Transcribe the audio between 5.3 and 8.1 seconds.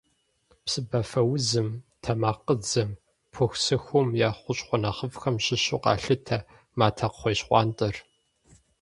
щыщу къалъытэ матэкхъуейщхъуантӏэр.